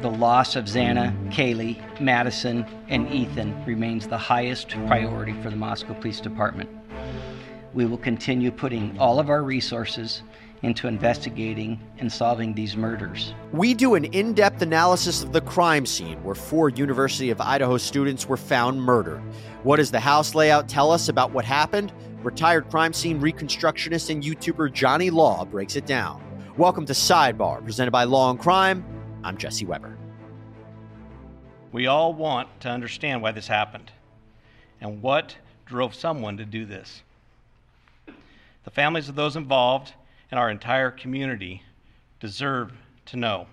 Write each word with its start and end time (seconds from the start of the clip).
the 0.00 0.10
loss 0.10 0.54
of 0.54 0.66
Xana, 0.66 1.12
Kaylee, 1.32 2.00
Madison, 2.00 2.64
and 2.88 3.10
Ethan 3.12 3.64
remains 3.64 4.06
the 4.06 4.18
highest 4.18 4.68
priority 4.86 5.32
for 5.42 5.50
the 5.50 5.56
Moscow 5.56 5.94
Police 5.94 6.20
Department. 6.20 6.70
We 7.74 7.84
will 7.84 7.98
continue 7.98 8.52
putting 8.52 8.96
all 8.98 9.18
of 9.18 9.28
our 9.28 9.42
resources 9.42 10.22
into 10.62 10.86
investigating 10.86 11.80
and 11.98 12.12
solving 12.12 12.54
these 12.54 12.76
murders. 12.76 13.34
We 13.52 13.74
do 13.74 13.96
an 13.96 14.04
in 14.06 14.34
depth 14.34 14.62
analysis 14.62 15.22
of 15.22 15.32
the 15.32 15.40
crime 15.40 15.84
scene 15.84 16.22
where 16.22 16.34
four 16.34 16.70
University 16.70 17.30
of 17.30 17.40
Idaho 17.40 17.76
students 17.76 18.28
were 18.28 18.36
found 18.36 18.80
murdered. 18.80 19.20
What 19.64 19.76
does 19.76 19.90
the 19.90 20.00
house 20.00 20.34
layout 20.34 20.68
tell 20.68 20.92
us 20.92 21.08
about 21.08 21.32
what 21.32 21.44
happened? 21.44 21.92
Retired 22.22 22.70
crime 22.70 22.92
scene 22.92 23.20
reconstructionist 23.20 24.10
and 24.10 24.22
YouTuber 24.22 24.72
Johnny 24.72 25.10
Law 25.10 25.44
breaks 25.44 25.74
it 25.76 25.86
down. 25.86 26.22
Welcome 26.56 26.86
to 26.86 26.92
Sidebar, 26.92 27.64
presented 27.64 27.92
by 27.92 28.04
Law 28.04 28.30
and 28.30 28.38
Crime. 28.38 28.97
I'm 29.24 29.36
Jesse 29.36 29.64
Weber. 29.64 29.96
We 31.72 31.86
all 31.86 32.14
want 32.14 32.48
to 32.60 32.68
understand 32.68 33.20
why 33.20 33.32
this 33.32 33.48
happened 33.48 33.90
and 34.80 35.02
what 35.02 35.36
drove 35.66 35.94
someone 35.94 36.36
to 36.36 36.44
do 36.44 36.64
this. 36.64 37.02
The 38.64 38.70
families 38.70 39.08
of 39.08 39.16
those 39.16 39.36
involved 39.36 39.92
and 40.30 40.38
our 40.38 40.50
entire 40.50 40.90
community 40.90 41.62
deserve 42.20 42.72
to 43.06 43.16
know. 43.16 43.46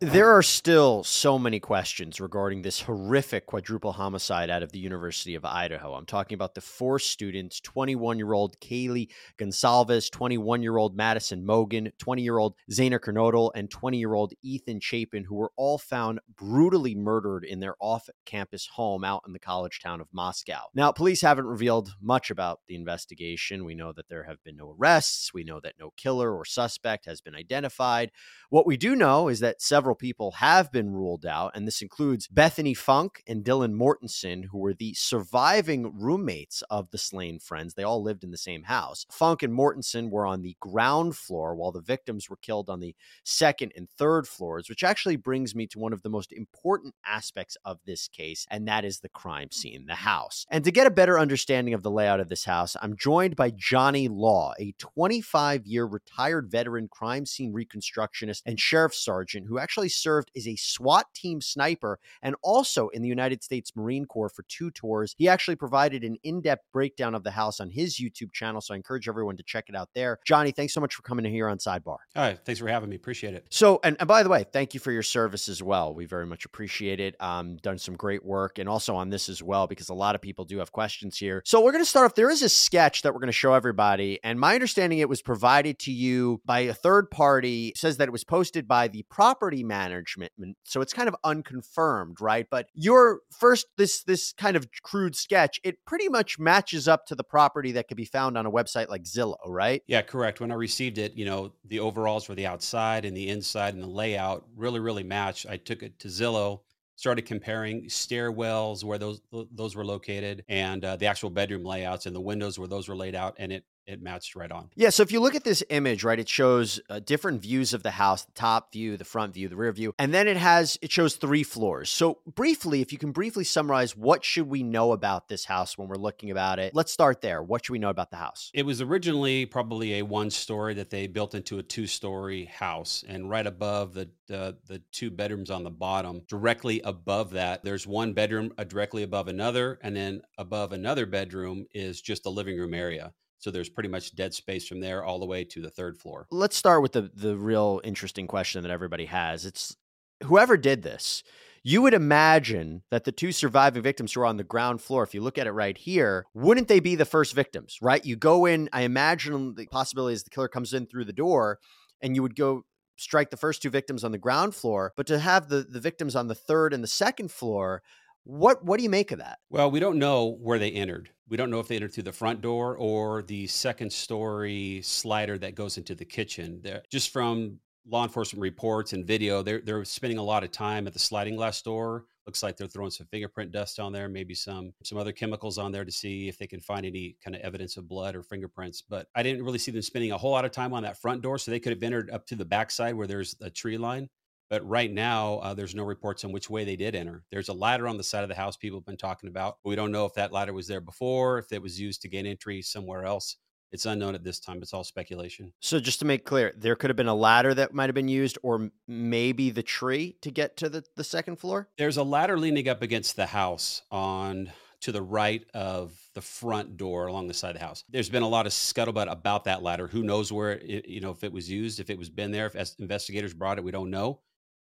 There 0.00 0.30
are 0.30 0.44
still 0.44 1.02
so 1.02 1.40
many 1.40 1.58
questions 1.58 2.20
regarding 2.20 2.62
this 2.62 2.82
horrific 2.82 3.46
quadruple 3.46 3.90
homicide 3.90 4.48
out 4.48 4.62
of 4.62 4.70
the 4.70 4.78
University 4.78 5.34
of 5.34 5.44
Idaho. 5.44 5.94
I'm 5.94 6.06
talking 6.06 6.36
about 6.36 6.54
the 6.54 6.60
four 6.60 7.00
students 7.00 7.58
21 7.58 8.16
year 8.16 8.32
old 8.32 8.60
Kaylee 8.60 9.08
Goncalves, 9.40 10.08
21 10.08 10.62
year 10.62 10.76
old 10.76 10.94
Madison 10.94 11.44
Mogan, 11.44 11.90
20 11.98 12.22
year 12.22 12.38
old 12.38 12.54
Xana 12.70 13.00
Kernodle, 13.00 13.50
and 13.56 13.68
20 13.68 13.98
year 13.98 14.14
old 14.14 14.34
Ethan 14.40 14.78
Chapin, 14.78 15.24
who 15.24 15.34
were 15.34 15.50
all 15.56 15.78
found 15.78 16.20
brutally 16.36 16.94
murdered 16.94 17.42
in 17.42 17.58
their 17.58 17.74
off 17.80 18.08
campus 18.24 18.68
home 18.74 19.02
out 19.02 19.24
in 19.26 19.32
the 19.32 19.40
college 19.40 19.80
town 19.80 20.00
of 20.00 20.06
Moscow. 20.12 20.60
Now, 20.76 20.92
police 20.92 21.22
haven't 21.22 21.46
revealed 21.46 21.96
much 22.00 22.30
about 22.30 22.60
the 22.68 22.76
investigation. 22.76 23.64
We 23.64 23.74
know 23.74 23.92
that 23.94 24.08
there 24.08 24.22
have 24.22 24.44
been 24.44 24.58
no 24.58 24.76
arrests, 24.78 25.34
we 25.34 25.42
know 25.42 25.58
that 25.58 25.74
no 25.80 25.90
killer 25.96 26.36
or 26.36 26.44
suspect 26.44 27.06
has 27.06 27.20
been 27.20 27.34
identified. 27.34 28.12
What 28.48 28.64
we 28.64 28.76
do 28.76 28.94
know 28.94 29.26
is 29.26 29.40
that 29.40 29.60
several 29.60 29.87
people 29.94 30.32
have 30.32 30.72
been 30.72 30.90
ruled 30.90 31.26
out, 31.26 31.52
and 31.54 31.66
this 31.66 31.82
includes 31.82 32.28
Bethany 32.28 32.74
Funk 32.74 33.22
and 33.26 33.44
Dylan 33.44 33.74
Mortensen, 33.74 34.46
who 34.46 34.58
were 34.58 34.74
the 34.74 34.94
surviving 34.94 35.92
roommates 35.98 36.62
of 36.70 36.90
the 36.90 36.98
slain 36.98 37.38
friends. 37.38 37.74
They 37.74 37.82
all 37.82 38.02
lived 38.02 38.24
in 38.24 38.30
the 38.30 38.38
same 38.38 38.64
house. 38.64 39.06
Funk 39.10 39.42
and 39.42 39.52
Mortensen 39.52 40.10
were 40.10 40.26
on 40.26 40.42
the 40.42 40.56
ground 40.60 41.16
floor, 41.16 41.54
while 41.54 41.72
the 41.72 41.80
victims 41.80 42.28
were 42.28 42.36
killed 42.36 42.68
on 42.68 42.80
the 42.80 42.94
second 43.24 43.72
and 43.76 43.88
third 43.90 44.26
floors, 44.26 44.68
which 44.68 44.84
actually 44.84 45.16
brings 45.16 45.54
me 45.54 45.66
to 45.68 45.78
one 45.78 45.92
of 45.92 46.02
the 46.02 46.10
most 46.10 46.32
important 46.32 46.94
aspects 47.06 47.56
of 47.64 47.78
this 47.86 48.08
case, 48.08 48.46
and 48.50 48.66
that 48.68 48.84
is 48.84 49.00
the 49.00 49.08
crime 49.08 49.50
scene, 49.50 49.86
the 49.86 49.94
house. 49.94 50.46
And 50.50 50.64
to 50.64 50.70
get 50.70 50.86
a 50.86 50.90
better 50.90 51.18
understanding 51.18 51.74
of 51.74 51.82
the 51.82 51.90
layout 51.90 52.20
of 52.20 52.28
this 52.28 52.44
house, 52.44 52.76
I'm 52.80 52.96
joined 52.96 53.36
by 53.36 53.50
Johnny 53.50 54.08
Law, 54.08 54.54
a 54.58 54.72
25 54.78 55.66
year 55.66 55.84
retired 55.84 56.50
veteran 56.50 56.88
crime 56.88 57.26
scene 57.26 57.52
reconstructionist 57.52 58.42
and 58.44 58.58
sheriff 58.58 58.94
sergeant 58.94 59.46
who 59.48 59.58
actually 59.58 59.77
served 59.86 60.32
as 60.36 60.48
a 60.48 60.56
SWAT 60.56 61.06
team 61.14 61.40
sniper 61.40 62.00
and 62.20 62.34
also 62.42 62.88
in 62.88 63.02
the 63.02 63.08
United 63.08 63.44
States 63.44 63.76
Marine 63.76 64.04
Corps 64.04 64.28
for 64.28 64.42
two 64.48 64.72
tours. 64.72 65.14
He 65.16 65.28
actually 65.28 65.54
provided 65.54 66.02
an 66.02 66.16
in 66.24 66.40
depth 66.40 66.64
breakdown 66.72 67.14
of 67.14 67.22
the 67.22 67.30
house 67.30 67.60
on 67.60 67.70
his 67.70 67.98
YouTube 67.98 68.32
channel. 68.32 68.60
So 68.60 68.74
I 68.74 68.76
encourage 68.76 69.08
everyone 69.08 69.36
to 69.36 69.42
check 69.44 69.66
it 69.68 69.76
out 69.76 69.90
there. 69.94 70.18
Johnny, 70.26 70.50
thanks 70.50 70.74
so 70.74 70.80
much 70.80 70.94
for 70.94 71.02
coming 71.02 71.24
here 71.24 71.48
on 71.48 71.58
Sidebar. 71.58 71.86
All 71.86 71.98
right. 72.16 72.38
Thanks 72.44 72.60
for 72.60 72.66
having 72.68 72.88
me. 72.88 72.96
Appreciate 72.96 73.34
it. 73.34 73.46
So, 73.50 73.78
and, 73.84 73.96
and 74.00 74.08
by 74.08 74.22
the 74.22 74.28
way, 74.28 74.44
thank 74.52 74.74
you 74.74 74.80
for 74.80 74.90
your 74.90 75.02
service 75.02 75.48
as 75.48 75.62
well. 75.62 75.94
We 75.94 76.06
very 76.06 76.26
much 76.26 76.44
appreciate 76.44 76.98
it. 76.98 77.14
Um, 77.20 77.56
done 77.58 77.78
some 77.78 77.94
great 77.94 78.24
work 78.24 78.58
and 78.58 78.68
also 78.68 78.96
on 78.96 79.10
this 79.10 79.28
as 79.28 79.42
well 79.42 79.66
because 79.66 79.88
a 79.88 79.94
lot 79.94 80.14
of 80.14 80.20
people 80.20 80.44
do 80.44 80.58
have 80.58 80.72
questions 80.72 81.18
here. 81.18 81.42
So 81.44 81.60
we're 81.62 81.72
going 81.72 81.84
to 81.84 81.88
start 81.88 82.06
off. 82.06 82.14
There 82.14 82.30
is 82.30 82.42
a 82.42 82.48
sketch 82.48 83.02
that 83.02 83.12
we're 83.12 83.20
going 83.20 83.28
to 83.28 83.32
show 83.32 83.52
everybody. 83.52 84.18
And 84.24 84.40
my 84.40 84.54
understanding 84.54 84.98
it 84.98 85.08
was 85.08 85.22
provided 85.22 85.78
to 85.80 85.92
you 85.92 86.40
by 86.44 86.60
a 86.60 86.74
third 86.74 87.10
party, 87.10 87.68
it 87.68 87.78
says 87.78 87.98
that 87.98 88.08
it 88.08 88.12
was 88.12 88.24
posted 88.24 88.66
by 88.66 88.88
the 88.88 89.04
property 89.10 89.64
management. 89.68 90.32
So 90.64 90.80
it's 90.80 90.92
kind 90.92 91.08
of 91.08 91.14
unconfirmed, 91.22 92.20
right? 92.20 92.46
But 92.50 92.66
your 92.74 93.20
first 93.30 93.66
this 93.76 94.02
this 94.02 94.32
kind 94.32 94.56
of 94.56 94.66
crude 94.82 95.14
sketch, 95.14 95.60
it 95.62 95.84
pretty 95.86 96.08
much 96.08 96.38
matches 96.38 96.88
up 96.88 97.06
to 97.06 97.14
the 97.14 97.24
property 97.24 97.72
that 97.72 97.86
could 97.86 97.96
be 97.96 98.04
found 98.04 98.36
on 98.36 98.46
a 98.46 98.50
website 98.50 98.88
like 98.88 99.04
Zillow, 99.04 99.36
right? 99.46 99.82
Yeah, 99.86 100.02
correct. 100.02 100.40
When 100.40 100.50
I 100.50 100.54
received 100.54 100.98
it, 100.98 101.14
you 101.14 101.24
know, 101.24 101.52
the 101.64 101.80
overalls 101.80 102.24
for 102.24 102.34
the 102.34 102.46
outside 102.46 103.04
and 103.04 103.16
the 103.16 103.28
inside 103.28 103.74
and 103.74 103.82
the 103.82 103.88
layout 103.88 104.46
really, 104.56 104.80
really 104.80 105.04
matched. 105.04 105.46
I 105.48 105.56
took 105.56 105.82
it 105.82 105.98
to 106.00 106.08
Zillow 106.08 106.60
started 106.98 107.24
comparing 107.26 107.84
stairwells 107.84 108.82
where 108.82 108.98
those 108.98 109.20
those 109.52 109.76
were 109.76 109.84
located 109.84 110.44
and 110.48 110.84
uh, 110.84 110.96
the 110.96 111.06
actual 111.06 111.30
bedroom 111.30 111.64
layouts 111.64 112.06
and 112.06 112.16
the 112.16 112.20
windows 112.20 112.58
where 112.58 112.66
those 112.66 112.88
were 112.88 112.96
laid 112.96 113.14
out 113.14 113.36
and 113.38 113.52
it 113.52 113.64
it 113.88 114.02
matched 114.02 114.36
right 114.36 114.52
on. 114.52 114.70
Yeah. 114.76 114.90
So 114.90 115.02
if 115.02 115.10
you 115.10 115.20
look 115.20 115.34
at 115.34 115.44
this 115.44 115.64
image, 115.70 116.04
right, 116.04 116.18
it 116.18 116.28
shows 116.28 116.78
uh, 116.90 117.00
different 117.00 117.42
views 117.42 117.72
of 117.72 117.82
the 117.82 117.90
house: 117.90 118.24
the 118.24 118.32
top 118.32 118.72
view, 118.72 118.96
the 118.96 119.04
front 119.04 119.34
view, 119.34 119.48
the 119.48 119.56
rear 119.56 119.72
view, 119.72 119.94
and 119.98 120.12
then 120.12 120.28
it 120.28 120.36
has 120.36 120.78
it 120.82 120.92
shows 120.92 121.16
three 121.16 121.42
floors. 121.42 121.88
So 121.88 122.18
briefly, 122.34 122.82
if 122.82 122.92
you 122.92 122.98
can 122.98 123.12
briefly 123.12 123.44
summarize, 123.44 123.96
what 123.96 124.24
should 124.24 124.48
we 124.48 124.62
know 124.62 124.92
about 124.92 125.28
this 125.28 125.46
house 125.46 125.78
when 125.78 125.88
we're 125.88 125.96
looking 125.96 126.30
about 126.30 126.58
it? 126.58 126.74
Let's 126.74 126.92
start 126.92 127.22
there. 127.22 127.42
What 127.42 127.64
should 127.64 127.72
we 127.72 127.78
know 127.78 127.90
about 127.90 128.10
the 128.10 128.16
house? 128.16 128.50
It 128.54 128.66
was 128.66 128.82
originally 128.82 129.46
probably 129.46 129.98
a 129.98 130.02
one 130.02 130.30
story 130.30 130.74
that 130.74 130.90
they 130.90 131.06
built 131.06 131.34
into 131.34 131.58
a 131.58 131.62
two 131.62 131.86
story 131.86 132.44
house, 132.44 133.04
and 133.08 133.30
right 133.30 133.46
above 133.46 133.94
the 133.94 134.10
the, 134.28 134.56
the 134.66 134.82
two 134.92 135.10
bedrooms 135.10 135.50
on 135.50 135.64
the 135.64 135.70
bottom, 135.70 136.22
directly 136.28 136.82
above 136.82 137.30
that, 137.30 137.64
there's 137.64 137.86
one 137.86 138.12
bedroom 138.12 138.52
uh, 138.58 138.64
directly 138.64 139.02
above 139.02 139.28
another, 139.28 139.78
and 139.82 139.96
then 139.96 140.20
above 140.36 140.72
another 140.72 141.06
bedroom 141.06 141.66
is 141.72 142.02
just 142.02 142.24
the 142.24 142.30
living 142.30 142.58
room 142.58 142.74
area. 142.74 143.14
So 143.38 143.50
there's 143.50 143.68
pretty 143.68 143.88
much 143.88 144.14
dead 144.14 144.34
space 144.34 144.66
from 144.66 144.80
there 144.80 145.04
all 145.04 145.18
the 145.18 145.26
way 145.26 145.44
to 145.44 145.60
the 145.60 145.70
third 145.70 145.96
floor. 145.98 146.26
Let's 146.30 146.56
start 146.56 146.82
with 146.82 146.92
the 146.92 147.10
the 147.14 147.36
real 147.36 147.80
interesting 147.84 148.26
question 148.26 148.62
that 148.62 148.70
everybody 148.70 149.06
has. 149.06 149.46
It's 149.46 149.76
whoever 150.24 150.56
did 150.56 150.82
this, 150.82 151.22
You 151.68 151.82
would 151.82 151.94
imagine 151.94 152.82
that 152.90 153.04
the 153.04 153.12
two 153.12 153.32
surviving 153.32 153.82
victims 153.82 154.12
who 154.12 154.20
are 154.20 154.26
on 154.26 154.36
the 154.36 154.44
ground 154.44 154.80
floor, 154.80 155.02
if 155.02 155.12
you 155.14 155.20
look 155.20 155.38
at 155.38 155.46
it 155.46 155.52
right 155.52 155.76
here, 155.76 156.24
wouldn't 156.34 156.68
they 156.68 156.80
be 156.80 156.94
the 156.94 157.04
first 157.04 157.34
victims, 157.34 157.78
right? 157.82 158.04
You 158.04 158.16
go 158.16 158.46
in, 158.46 158.68
I 158.72 158.82
imagine 158.82 159.54
the 159.54 159.66
possibility 159.66 160.14
is 160.14 160.22
the 160.22 160.30
killer 160.30 160.48
comes 160.48 160.72
in 160.72 160.86
through 160.86 161.04
the 161.04 161.12
door 161.12 161.58
and 162.00 162.14
you 162.14 162.22
would 162.22 162.36
go 162.36 162.62
strike 162.96 163.30
the 163.30 163.36
first 163.36 163.62
two 163.62 163.70
victims 163.70 164.02
on 164.02 164.12
the 164.12 164.18
ground 164.18 164.54
floor, 164.54 164.92
but 164.96 165.06
to 165.08 165.18
have 165.18 165.48
the, 165.48 165.66
the 165.68 165.80
victims 165.80 166.16
on 166.16 166.28
the 166.28 166.34
third 166.34 166.72
and 166.72 166.82
the 166.82 166.88
second 166.88 167.30
floor, 167.30 167.82
what 168.28 168.62
what 168.62 168.76
do 168.76 168.84
you 168.84 168.90
make 168.90 169.10
of 169.10 169.20
that? 169.20 169.38
Well, 169.48 169.70
we 169.70 169.80
don't 169.80 169.98
know 169.98 170.36
where 170.40 170.58
they 170.58 170.70
entered. 170.70 171.08
We 171.28 171.38
don't 171.38 171.50
know 171.50 171.60
if 171.60 171.68
they 171.68 171.76
entered 171.76 171.94
through 171.94 172.04
the 172.04 172.12
front 172.12 172.42
door 172.42 172.76
or 172.76 173.22
the 173.22 173.46
second 173.46 173.90
story 173.90 174.80
slider 174.82 175.38
that 175.38 175.54
goes 175.54 175.78
into 175.78 175.94
the 175.94 176.04
kitchen. 176.04 176.60
They're, 176.62 176.82
just 176.90 177.10
from 177.10 177.58
law 177.86 178.02
enforcement 178.02 178.42
reports 178.42 178.92
and 178.92 179.06
video, 179.06 179.42
they're 179.42 179.62
they're 179.62 179.84
spending 179.84 180.18
a 180.18 180.22
lot 180.22 180.44
of 180.44 180.52
time 180.52 180.86
at 180.86 180.92
the 180.92 180.98
sliding 180.98 181.36
glass 181.36 181.62
door. 181.62 182.04
Looks 182.26 182.42
like 182.42 182.58
they're 182.58 182.68
throwing 182.68 182.90
some 182.90 183.06
fingerprint 183.06 183.50
dust 183.50 183.80
on 183.80 183.94
there, 183.94 184.10
maybe 184.10 184.34
some 184.34 184.74
some 184.84 184.98
other 184.98 185.12
chemicals 185.12 185.56
on 185.56 185.72
there 185.72 185.86
to 185.86 185.92
see 185.92 186.28
if 186.28 186.36
they 186.36 186.46
can 186.46 186.60
find 186.60 186.84
any 186.84 187.16
kind 187.24 187.34
of 187.34 187.40
evidence 187.40 187.78
of 187.78 187.88
blood 187.88 188.14
or 188.14 188.22
fingerprints. 188.22 188.82
But 188.82 189.06
I 189.14 189.22
didn't 189.22 189.42
really 189.42 189.58
see 189.58 189.70
them 189.70 189.80
spending 189.80 190.12
a 190.12 190.18
whole 190.18 190.32
lot 190.32 190.44
of 190.44 190.50
time 190.50 190.74
on 190.74 190.82
that 190.82 191.00
front 191.00 191.22
door, 191.22 191.38
so 191.38 191.50
they 191.50 191.60
could 191.60 191.72
have 191.72 191.82
entered 191.82 192.10
up 192.10 192.26
to 192.26 192.36
the 192.36 192.44
backside 192.44 192.94
where 192.94 193.06
there's 193.06 193.36
a 193.40 193.48
tree 193.48 193.78
line. 193.78 194.10
But 194.50 194.66
right 194.66 194.90
now, 194.90 195.38
uh, 195.38 195.54
there's 195.54 195.74
no 195.74 195.84
reports 195.84 196.24
on 196.24 196.32
which 196.32 196.48
way 196.48 196.64
they 196.64 196.76
did 196.76 196.94
enter. 196.94 197.24
There's 197.30 197.48
a 197.48 197.54
ladder 197.54 197.86
on 197.86 197.98
the 197.98 198.04
side 198.04 198.22
of 198.22 198.28
the 198.28 198.34
house 198.34 198.56
people 198.56 198.78
have 198.78 198.86
been 198.86 198.96
talking 198.96 199.28
about. 199.28 199.58
We 199.64 199.76
don't 199.76 199.92
know 199.92 200.06
if 200.06 200.14
that 200.14 200.32
ladder 200.32 200.52
was 200.52 200.66
there 200.66 200.80
before, 200.80 201.38
if 201.38 201.52
it 201.52 201.62
was 201.62 201.78
used 201.78 202.02
to 202.02 202.08
gain 202.08 202.26
entry 202.26 202.62
somewhere 202.62 203.04
else. 203.04 203.36
It's 203.70 203.84
unknown 203.84 204.14
at 204.14 204.24
this 204.24 204.40
time. 204.40 204.62
It's 204.62 204.72
all 204.72 204.84
speculation. 204.84 205.52
So, 205.60 205.78
just 205.78 205.98
to 205.98 206.06
make 206.06 206.24
clear, 206.24 206.54
there 206.56 206.74
could 206.74 206.88
have 206.88 206.96
been 206.96 207.06
a 207.06 207.14
ladder 207.14 207.52
that 207.52 207.74
might 207.74 207.90
have 207.90 207.94
been 207.94 208.08
used, 208.08 208.38
or 208.42 208.70
maybe 208.86 209.50
the 209.50 209.62
tree 209.62 210.16
to 210.22 210.30
get 210.30 210.56
to 210.58 210.70
the, 210.70 210.84
the 210.96 211.04
second 211.04 211.36
floor. 211.36 211.68
There's 211.76 211.98
a 211.98 212.02
ladder 212.02 212.38
leaning 212.38 212.66
up 212.66 212.80
against 212.80 213.16
the 213.16 213.26
house 213.26 213.82
on 213.90 214.50
to 214.80 214.92
the 214.92 215.02
right 215.02 215.44
of 215.52 215.92
the 216.14 216.22
front 216.22 216.78
door 216.78 217.08
along 217.08 217.28
the 217.28 217.34
side 217.34 217.50
of 217.50 217.60
the 217.60 217.66
house. 217.66 217.84
There's 217.90 218.08
been 218.08 218.22
a 218.22 218.28
lot 218.28 218.46
of 218.46 218.52
scuttlebutt 218.52 219.10
about 219.10 219.44
that 219.44 219.62
ladder. 219.62 219.86
Who 219.86 220.02
knows 220.02 220.32
where 220.32 220.52
it, 220.52 220.88
you 220.88 221.00
know 221.00 221.10
if 221.10 221.22
it 221.22 221.32
was 221.32 221.50
used, 221.50 221.78
if 221.78 221.90
it 221.90 221.98
was 221.98 222.08
been 222.08 222.30
there, 222.30 222.46
if 222.46 222.74
investigators 222.78 223.34
brought 223.34 223.58
it, 223.58 223.64
we 223.64 223.72
don't 223.72 223.90
know 223.90 224.20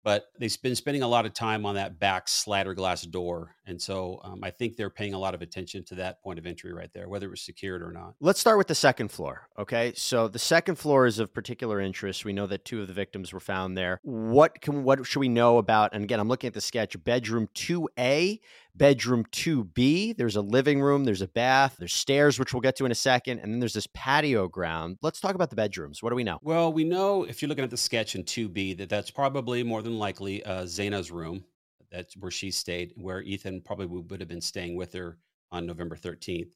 but 0.04 0.26
they've 0.38 0.62
been 0.62 0.76
spending 0.76 1.02
a 1.02 1.08
lot 1.08 1.26
of 1.26 1.34
time 1.34 1.66
on 1.66 1.74
that 1.74 1.98
back 1.98 2.28
slider 2.28 2.74
glass 2.74 3.02
door. 3.02 3.54
And 3.66 3.80
so 3.80 4.20
um, 4.24 4.42
I 4.42 4.50
think 4.50 4.76
they're 4.76 4.90
paying 4.90 5.14
a 5.14 5.18
lot 5.18 5.34
of 5.34 5.42
attention 5.42 5.84
to 5.86 5.96
that 5.96 6.22
point 6.22 6.38
of 6.38 6.46
entry 6.46 6.72
right 6.72 6.90
there, 6.94 7.08
whether 7.08 7.26
it 7.26 7.30
was 7.30 7.42
secured 7.42 7.82
or 7.82 7.92
not. 7.92 8.14
Let's 8.20 8.40
start 8.40 8.58
with 8.58 8.68
the 8.68 8.74
second 8.74 9.10
floor. 9.10 9.48
Okay. 9.58 9.92
So 9.96 10.28
the 10.28 10.38
second 10.38 10.76
floor 10.76 11.06
is 11.06 11.18
of 11.18 11.34
particular 11.34 11.80
interest. 11.80 12.24
We 12.24 12.32
know 12.32 12.46
that 12.46 12.64
two 12.64 12.80
of 12.80 12.88
the 12.88 12.94
victims 12.94 13.32
were 13.32 13.40
found 13.40 13.76
there. 13.76 14.00
What 14.02 14.60
can, 14.60 14.84
what 14.84 15.04
should 15.06 15.20
we 15.20 15.28
know 15.28 15.58
about? 15.58 15.92
And 15.92 16.04
again, 16.04 16.20
I'm 16.20 16.28
looking 16.28 16.48
at 16.48 16.54
the 16.54 16.60
sketch 16.60 16.96
bedroom 17.04 17.48
2A 17.54 18.40
bedroom 18.78 19.24
2B. 19.32 20.16
There's 20.16 20.36
a 20.36 20.40
living 20.40 20.80
room, 20.80 21.04
there's 21.04 21.22
a 21.22 21.28
bath, 21.28 21.76
there's 21.78 21.92
stairs, 21.92 22.38
which 22.38 22.54
we'll 22.54 22.60
get 22.60 22.76
to 22.76 22.86
in 22.86 22.92
a 22.92 22.94
second, 22.94 23.40
and 23.40 23.52
then 23.52 23.58
there's 23.60 23.74
this 23.74 23.88
patio 23.92 24.48
ground. 24.48 24.96
Let's 25.02 25.20
talk 25.20 25.34
about 25.34 25.50
the 25.50 25.56
bedrooms. 25.56 26.02
What 26.02 26.10
do 26.10 26.16
we 26.16 26.24
know? 26.24 26.38
Well, 26.42 26.72
we 26.72 26.84
know 26.84 27.24
if 27.24 27.42
you're 27.42 27.48
looking 27.48 27.64
at 27.64 27.70
the 27.70 27.76
sketch 27.76 28.14
in 28.14 28.24
2B 28.24 28.78
that 28.78 28.88
that's 28.88 29.10
probably 29.10 29.62
more 29.62 29.82
than 29.82 29.98
likely 29.98 30.42
uh, 30.44 30.62
Xana's 30.62 31.10
room. 31.10 31.44
That's 31.90 32.16
where 32.16 32.30
she 32.30 32.50
stayed, 32.50 32.92
where 32.96 33.22
Ethan 33.22 33.62
probably 33.62 33.86
would 33.86 34.20
have 34.20 34.28
been 34.28 34.40
staying 34.40 34.76
with 34.76 34.92
her 34.92 35.18
on 35.50 35.66
November 35.66 35.96
13th. 35.96 36.52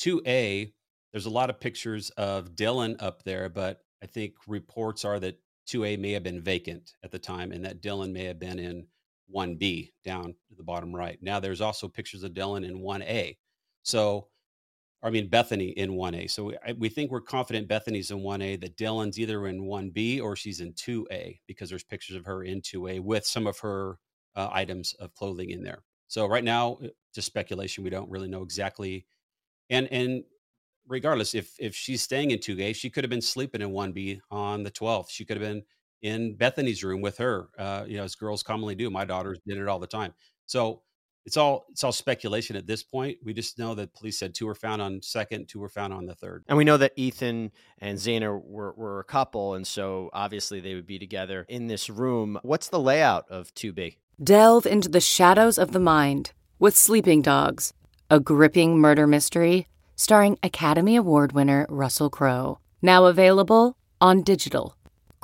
2A, 0.00 0.72
there's 1.12 1.26
a 1.26 1.30
lot 1.30 1.50
of 1.50 1.60
pictures 1.60 2.10
of 2.10 2.50
Dylan 2.54 2.96
up 3.00 3.22
there, 3.22 3.48
but 3.48 3.82
I 4.02 4.06
think 4.06 4.34
reports 4.46 5.04
are 5.04 5.18
that 5.20 5.40
2A 5.68 5.98
may 5.98 6.12
have 6.12 6.22
been 6.22 6.40
vacant 6.40 6.92
at 7.02 7.10
the 7.10 7.18
time 7.18 7.52
and 7.52 7.64
that 7.64 7.82
Dylan 7.82 8.12
may 8.12 8.24
have 8.24 8.38
been 8.38 8.58
in 8.58 8.86
1B 9.34 9.92
down 10.04 10.34
to 10.48 10.54
the 10.56 10.62
bottom 10.62 10.94
right. 10.94 11.18
Now 11.20 11.40
there's 11.40 11.60
also 11.60 11.88
pictures 11.88 12.22
of 12.22 12.32
Dylan 12.32 12.64
in 12.64 12.78
1A. 12.78 13.36
So, 13.82 14.28
I 15.02 15.10
mean, 15.10 15.28
Bethany 15.28 15.68
in 15.68 15.92
1A. 15.92 16.30
So 16.30 16.44
we, 16.44 16.56
we 16.78 16.88
think 16.88 17.10
we're 17.10 17.20
confident 17.20 17.68
Bethany's 17.68 18.10
in 18.10 18.18
1A, 18.18 18.60
that 18.60 18.76
Dylan's 18.76 19.18
either 19.18 19.46
in 19.46 19.62
1B 19.62 20.22
or 20.22 20.36
she's 20.36 20.60
in 20.60 20.72
2A 20.72 21.40
because 21.46 21.70
there's 21.70 21.84
pictures 21.84 22.16
of 22.16 22.24
her 22.24 22.42
in 22.42 22.60
2A 22.60 23.00
with 23.00 23.26
some 23.26 23.46
of 23.46 23.58
her 23.60 23.98
uh, 24.34 24.48
items 24.52 24.94
of 24.94 25.14
clothing 25.14 25.50
in 25.50 25.62
there. 25.62 25.82
So 26.08 26.26
right 26.26 26.44
now, 26.44 26.78
uh, 26.84 26.88
just 27.14 27.26
speculation. 27.26 27.84
We 27.84 27.90
don't 27.90 28.10
really 28.10 28.28
know 28.28 28.42
exactly. 28.42 29.06
And, 29.70 29.88
and 29.90 30.24
regardless, 30.86 31.34
if, 31.34 31.54
if 31.58 31.74
she's 31.74 32.02
staying 32.02 32.30
in 32.30 32.38
2A, 32.38 32.74
she 32.76 32.90
could 32.90 33.04
have 33.04 33.10
been 33.10 33.22
sleeping 33.22 33.62
in 33.62 33.70
1B 33.70 34.20
on 34.30 34.62
the 34.62 34.70
12th. 34.70 35.10
She 35.10 35.24
could 35.24 35.36
have 35.36 35.48
been 35.48 35.62
in 36.02 36.36
Bethany's 36.36 36.84
room 36.84 37.00
with 37.00 37.18
her, 37.18 37.48
uh, 37.58 37.84
you 37.86 37.96
know, 37.96 38.04
as 38.04 38.14
girls 38.14 38.42
commonly 38.42 38.74
do. 38.74 38.90
My 38.90 39.04
daughters 39.04 39.38
did 39.46 39.58
it 39.58 39.68
all 39.68 39.78
the 39.78 39.86
time. 39.86 40.14
So 40.46 40.82
it's 41.24 41.36
all 41.36 41.66
it's 41.70 41.82
all 41.82 41.92
speculation 41.92 42.56
at 42.56 42.66
this 42.66 42.82
point. 42.82 43.18
We 43.24 43.34
just 43.34 43.58
know 43.58 43.74
that 43.74 43.94
police 43.94 44.18
said 44.18 44.34
two 44.34 44.46
were 44.46 44.54
found 44.54 44.80
on 44.80 45.02
second, 45.02 45.48
two 45.48 45.58
were 45.58 45.68
found 45.68 45.92
on 45.92 46.06
the 46.06 46.14
third. 46.14 46.44
And 46.48 46.56
we 46.56 46.64
know 46.64 46.76
that 46.76 46.92
Ethan 46.96 47.50
and 47.78 47.98
Xana 47.98 48.40
were, 48.42 48.72
were 48.74 49.00
a 49.00 49.04
couple, 49.04 49.54
and 49.54 49.66
so 49.66 50.08
obviously 50.12 50.60
they 50.60 50.74
would 50.74 50.86
be 50.86 50.98
together 50.98 51.44
in 51.48 51.66
this 51.66 51.90
room. 51.90 52.38
What's 52.42 52.68
the 52.68 52.78
layout 52.78 53.28
of 53.28 53.52
2B? 53.54 53.96
Delve 54.22 54.66
into 54.66 54.88
the 54.88 55.00
shadows 55.00 55.58
of 55.58 55.72
the 55.72 55.80
mind 55.80 56.32
with 56.58 56.76
Sleeping 56.76 57.22
Dogs, 57.22 57.74
a 58.08 58.20
gripping 58.20 58.78
murder 58.78 59.06
mystery 59.06 59.66
starring 59.96 60.38
Academy 60.42 60.94
Award 60.94 61.32
winner 61.32 61.66
Russell 61.68 62.10
Crowe. 62.10 62.58
Now 62.82 63.06
available 63.06 63.76
on 64.00 64.22
digital. 64.22 64.75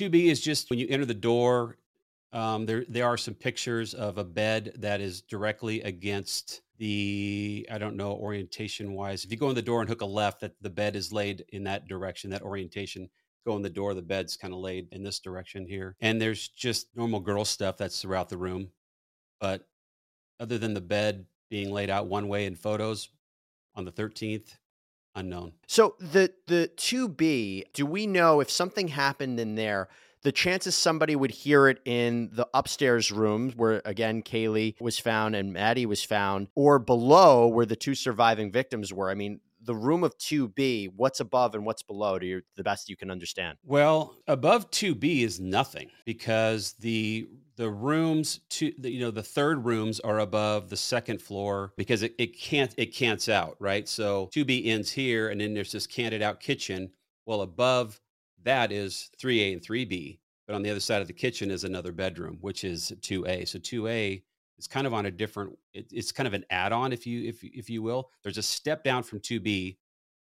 2B 0.00 0.26
is 0.26 0.40
just 0.40 0.70
when 0.70 0.78
you 0.78 0.86
enter 0.88 1.04
the 1.04 1.12
door, 1.12 1.76
um, 2.32 2.64
there 2.64 2.86
there 2.88 3.06
are 3.06 3.18
some 3.18 3.34
pictures 3.34 3.92
of 3.92 4.16
a 4.16 4.24
bed 4.24 4.72
that 4.78 5.02
is 5.02 5.20
directly 5.20 5.82
against 5.82 6.62
the 6.78 7.68
I 7.70 7.76
don't 7.76 7.96
know 7.96 8.12
orientation 8.12 8.94
wise. 8.94 9.26
If 9.26 9.30
you 9.30 9.36
go 9.36 9.50
in 9.50 9.54
the 9.54 9.60
door 9.60 9.80
and 9.80 9.88
hook 9.90 10.00
a 10.00 10.06
left, 10.06 10.40
that 10.40 10.54
the 10.62 10.70
bed 10.70 10.96
is 10.96 11.12
laid 11.12 11.44
in 11.50 11.64
that 11.64 11.86
direction, 11.86 12.30
that 12.30 12.40
orientation. 12.42 13.10
Go 13.46 13.56
in 13.56 13.62
the 13.62 13.68
door, 13.68 13.92
the 13.92 14.02
bed's 14.02 14.36
kind 14.36 14.54
of 14.54 14.60
laid 14.60 14.88
in 14.92 15.02
this 15.02 15.18
direction 15.18 15.66
here. 15.66 15.96
And 16.00 16.20
there's 16.20 16.48
just 16.48 16.88
normal 16.94 17.20
girl 17.20 17.44
stuff 17.44 17.76
that's 17.76 18.00
throughout 18.00 18.28
the 18.28 18.36
room. 18.36 18.68
But 19.38 19.66
other 20.38 20.56
than 20.56 20.74
the 20.74 20.80
bed 20.80 21.26
being 21.50 21.70
laid 21.70 21.90
out 21.90 22.06
one 22.06 22.28
way 22.28 22.46
in 22.46 22.54
photos 22.54 23.08
on 23.74 23.84
the 23.84 23.92
13th, 23.92 24.56
unknown. 25.14 25.52
So 25.66 25.96
the 26.00 26.32
the 26.46 26.70
2B, 26.76 27.72
do 27.72 27.86
we 27.86 28.06
know 28.06 28.40
if 28.40 28.50
something 28.50 28.88
happened 28.88 29.40
in 29.40 29.54
there, 29.54 29.88
the 30.22 30.32
chances 30.32 30.74
somebody 30.74 31.16
would 31.16 31.30
hear 31.30 31.68
it 31.68 31.80
in 31.84 32.30
the 32.32 32.46
upstairs 32.52 33.10
rooms 33.10 33.56
where 33.56 33.82
again 33.84 34.22
Kaylee 34.22 34.80
was 34.80 34.98
found 34.98 35.34
and 35.34 35.52
Maddie 35.52 35.86
was 35.86 36.04
found 36.04 36.48
or 36.54 36.78
below 36.78 37.48
where 37.48 37.66
the 37.66 37.76
two 37.76 37.94
surviving 37.94 38.52
victims 38.52 38.92
were. 38.92 39.10
I 39.10 39.14
mean, 39.14 39.40
the 39.62 39.74
room 39.74 40.04
of 40.04 40.16
2B, 40.18 40.92
what's 40.96 41.20
above 41.20 41.54
and 41.54 41.66
what's 41.66 41.82
below 41.82 42.18
to 42.18 42.26
your, 42.26 42.42
the 42.56 42.62
best 42.62 42.88
you 42.88 42.96
can 42.96 43.10
understand? 43.10 43.58
Well, 43.64 44.14
above 44.26 44.70
2B 44.70 45.22
is 45.22 45.38
nothing 45.38 45.90
because 46.04 46.72
the 46.74 47.28
the 47.60 47.70
rooms 47.70 48.40
to 48.48 48.72
the, 48.78 48.90
you 48.90 49.00
know 49.00 49.10
the 49.10 49.22
third 49.22 49.66
rooms 49.66 50.00
are 50.00 50.20
above 50.20 50.70
the 50.70 50.78
second 50.78 51.20
floor 51.20 51.74
because 51.76 52.02
it, 52.02 52.14
it 52.16 52.28
can't 52.28 52.74
it 52.78 52.86
cants 52.86 53.28
out 53.28 53.54
right? 53.60 53.86
So 53.86 54.30
2b 54.34 54.66
ends 54.66 54.90
here 54.90 55.28
and 55.28 55.38
then 55.38 55.52
there's 55.52 55.72
this 55.72 55.86
canted 55.86 56.22
out 56.22 56.40
kitchen. 56.40 56.90
Well 57.26 57.42
above 57.42 58.00
that 58.44 58.72
is 58.72 59.10
3a 59.22 59.52
and 59.52 59.60
3b 59.60 60.20
but 60.46 60.54
on 60.54 60.62
the 60.62 60.70
other 60.70 60.80
side 60.80 61.02
of 61.02 61.06
the 61.06 61.12
kitchen 61.12 61.50
is 61.50 61.64
another 61.64 61.92
bedroom 61.92 62.38
which 62.40 62.64
is 62.64 62.94
2a 63.02 63.46
so 63.46 63.58
2a 63.58 64.22
is 64.58 64.66
kind 64.66 64.86
of 64.86 64.94
on 64.94 65.04
a 65.04 65.10
different 65.10 65.52
it, 65.74 65.86
it's 65.92 66.12
kind 66.12 66.26
of 66.26 66.32
an 66.32 66.46
add-on 66.48 66.94
if 66.94 67.06
you 67.06 67.28
if 67.28 67.44
if 67.44 67.68
you 67.68 67.82
will. 67.82 68.08
There's 68.22 68.38
a 68.38 68.42
step 68.42 68.84
down 68.84 69.02
from 69.02 69.20
2b 69.20 69.76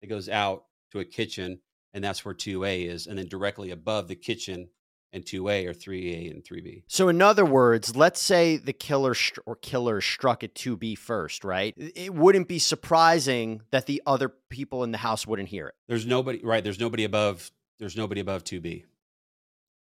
that 0.02 0.08
goes 0.08 0.28
out 0.28 0.66
to 0.92 1.00
a 1.00 1.06
kitchen 1.06 1.62
and 1.94 2.04
that's 2.04 2.26
where 2.26 2.36
2a 2.36 2.90
is 2.90 3.08
and 3.08 3.18
then 3.18 3.30
directly 3.30 3.72
above 3.72 4.10
the 4.10 4.16
kitchen 4.16 4.68
and 5.13 5.25
2A 5.25 5.68
or 5.68 5.74
3A 5.74 6.32
and 6.32 6.44
3B. 6.44 6.84
So, 6.88 7.10
in 7.10 7.22
other 7.22 7.46
words, 7.46 7.96
let's 7.96 8.22
say 8.22 8.58
the 8.58 8.74
killer 8.74 9.13
st- 9.13 9.39
or 9.46 9.56
killer 9.56 10.01
struck 10.01 10.44
at 10.44 10.56
2B 10.56 10.98
first, 10.98 11.44
right? 11.44 11.74
It 11.77 12.13
wouldn't 12.13 12.48
be 12.48 12.60
surprising 12.60 13.62
that 13.72 13.86
the 13.86 14.01
other 14.06 14.30
people 14.50 14.84
in 14.84 14.91
the 14.91 14.98
house 14.98 15.27
wouldn't 15.27 15.50
hear 15.50 15.68
it. 15.68 15.75
There's 15.88 16.06
nobody, 16.06 16.41
right? 16.44 16.63
There's 16.63 16.80
nobody 16.80 17.03
above. 17.03 17.51
There's 17.80 17.98
nobody 17.98 18.22
above 18.22 18.44
2B. 18.44 18.86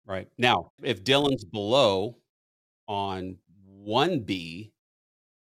Right 0.07 0.29
now, 0.39 0.73
if 0.83 1.05
Dylan's 1.05 1.45
below 1.45 2.17
on 2.89 3.37
1B, 3.87 4.73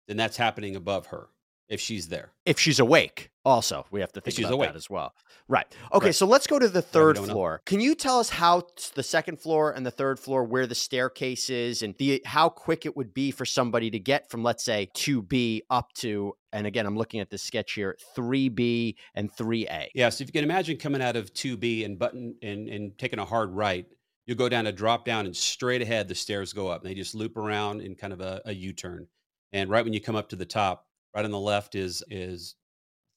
then 0.07 0.17
that's 0.17 0.37
happening 0.37 0.77
above 0.77 1.07
her 1.07 1.29
if 1.71 1.81
she's 1.81 2.09
there. 2.09 2.33
If 2.45 2.59
she's 2.59 2.81
awake, 2.81 3.31
also 3.45 3.87
we 3.91 4.01
have 4.01 4.13
to 4.13 4.21
think 4.21 4.37
she's 4.37 4.45
about 4.45 4.55
awake. 4.55 4.71
that 4.71 4.77
as 4.77 4.91
well. 4.91 5.15
Right. 5.49 5.67
Okay. 5.93 6.07
Right. 6.07 6.15
So 6.15 6.27
let's 6.27 6.47
go 6.47 6.59
to 6.59 6.69
the 6.69 6.83
third 6.83 7.17
don't 7.17 7.27
know. 7.27 7.33
floor. 7.33 7.63
Can 7.65 7.81
you 7.81 7.95
tell 7.95 8.21
us 8.21 8.29
how 8.29 8.63
the 8.95 9.03
second 9.03 9.41
floor 9.41 9.73
and 9.73 9.85
the 9.87 9.91
third 9.91 10.21
floor, 10.21 10.45
where 10.45 10.67
the 10.67 10.75
staircase 10.75 11.49
is, 11.49 11.83
and 11.83 11.95
the 11.99 12.23
how 12.25 12.49
quick 12.49 12.87
it 12.87 12.97
would 12.97 13.15
be 13.15 13.31
for 13.31 13.45
somebody 13.45 13.91
to 13.91 13.99
get 13.99 14.31
from, 14.31 14.43
let's 14.43 14.65
say, 14.65 14.91
two 14.95 15.23
B 15.23 15.63
up 15.71 15.93
to, 15.95 16.35
and 16.53 16.67
again, 16.67 16.87
I'm 16.87 16.97
looking 16.97 17.21
at 17.21 17.31
this 17.31 17.43
sketch 17.43 17.73
here, 17.73 17.97
three 18.15 18.49
B 18.49 18.97
and 19.15 19.33
three 19.33 19.67
A. 19.69 19.91
Yeah, 19.95 20.09
so 20.11 20.23
if 20.23 20.29
you 20.29 20.33
can 20.33 20.45
imagine 20.45 20.77
coming 20.77 21.03
out 21.03 21.17
of 21.17 21.33
2B 21.33 21.85
and 21.85 21.99
button 21.99 22.35
and, 22.43 22.69
and 22.69 22.99
taking 22.99 23.19
a 23.19 23.25
hard 23.25 23.51
right, 23.51 23.87
you 24.27 24.35
go 24.35 24.49
down 24.49 24.67
a 24.67 24.73
drop 24.73 25.05
down 25.05 25.27
and 25.27 25.37
straight 25.37 25.83
ahead 25.83 26.07
the 26.07 26.15
stairs 26.15 26.53
go 26.53 26.69
up. 26.69 26.83
And 26.83 26.91
they 26.91 26.95
just 26.95 27.15
loop 27.15 27.37
around 27.37 27.81
in 27.81 27.95
kind 27.95 28.13
of 28.13 28.21
a, 28.21 28.41
a 28.45 28.53
U-turn. 28.53 29.09
And 29.53 29.69
right 29.69 29.85
when 29.85 29.93
you 29.93 30.01
come 30.01 30.15
up 30.15 30.29
to 30.29 30.37
the 30.37 30.45
top, 30.45 30.87
right 31.15 31.25
on 31.25 31.31
the 31.31 31.39
left 31.39 31.75
is 31.75 32.03
is 32.11 32.55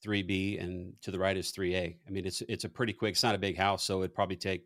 3B 0.06 0.62
and 0.62 0.94
to 1.02 1.12
the 1.12 1.20
right 1.20 1.36
is 1.38 1.52
3A. 1.52 1.96
I 2.08 2.10
mean, 2.12 2.26
it's 2.26 2.42
it's 2.50 2.64
a 2.66 2.70
pretty 2.70 2.94
quick. 2.94 3.12
It's 3.14 3.24
not 3.24 3.36
a 3.36 3.40
big 3.40 3.58
house, 3.58 3.84
so 3.84 4.00
it'd 4.02 4.14
probably 4.16 4.36
take 4.36 4.66